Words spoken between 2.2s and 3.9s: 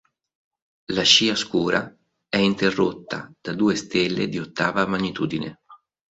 è interrotta da due